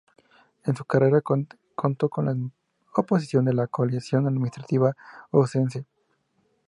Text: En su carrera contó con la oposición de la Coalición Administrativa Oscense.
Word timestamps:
En 0.65 0.75
su 0.75 0.83
carrera 0.83 1.21
contó 1.21 2.09
con 2.09 2.25
la 2.25 2.35
oposición 2.95 3.45
de 3.45 3.53
la 3.53 3.67
Coalición 3.67 4.25
Administrativa 4.25 4.95
Oscense. 5.29 5.85